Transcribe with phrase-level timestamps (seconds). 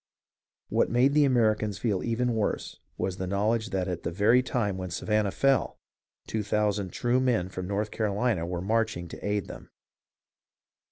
[0.69, 4.75] What made the Americans feel even worse was the knowledge that at the very time
[4.75, 5.77] when Sa vannah fell,
[6.25, 9.69] two thousand true men from North Carolina were marching to aid them.